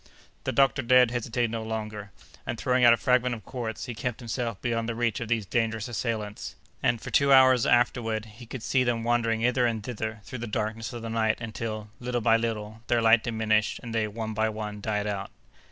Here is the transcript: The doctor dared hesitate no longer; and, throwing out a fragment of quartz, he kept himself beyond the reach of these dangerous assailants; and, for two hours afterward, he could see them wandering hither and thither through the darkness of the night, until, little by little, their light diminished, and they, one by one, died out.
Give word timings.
The 0.45 0.51
doctor 0.51 0.81
dared 0.81 1.11
hesitate 1.11 1.51
no 1.51 1.61
longer; 1.61 2.09
and, 2.43 2.57
throwing 2.57 2.83
out 2.83 2.91
a 2.91 2.97
fragment 2.97 3.35
of 3.35 3.45
quartz, 3.45 3.85
he 3.85 3.93
kept 3.93 4.19
himself 4.19 4.59
beyond 4.59 4.89
the 4.89 4.95
reach 4.95 5.19
of 5.19 5.27
these 5.27 5.45
dangerous 5.45 5.87
assailants; 5.87 6.55
and, 6.81 6.99
for 6.99 7.11
two 7.11 7.31
hours 7.31 7.67
afterward, 7.67 8.25
he 8.25 8.47
could 8.47 8.63
see 8.63 8.83
them 8.83 9.03
wandering 9.03 9.41
hither 9.41 9.67
and 9.67 9.83
thither 9.83 10.19
through 10.23 10.39
the 10.39 10.47
darkness 10.47 10.91
of 10.91 11.03
the 11.03 11.09
night, 11.11 11.39
until, 11.39 11.91
little 11.99 12.19
by 12.19 12.35
little, 12.35 12.81
their 12.87 12.99
light 12.99 13.23
diminished, 13.23 13.79
and 13.83 13.93
they, 13.93 14.07
one 14.07 14.33
by 14.33 14.49
one, 14.49 14.81
died 14.81 15.05
out. 15.05 15.29